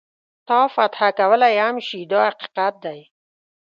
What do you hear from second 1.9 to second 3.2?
دا حقیقت دی.